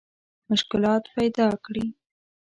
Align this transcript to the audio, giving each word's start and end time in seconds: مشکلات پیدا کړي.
مشکلات 0.49 1.03
پیدا 1.15 1.47
کړي. 1.65 1.85